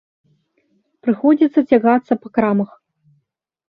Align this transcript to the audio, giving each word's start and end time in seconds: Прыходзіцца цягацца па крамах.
Прыходзіцца 1.05 1.67
цягацца 1.71 2.13
па 2.25 2.37
крамах. 2.39 2.71